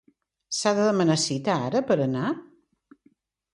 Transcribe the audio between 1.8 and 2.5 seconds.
per anar?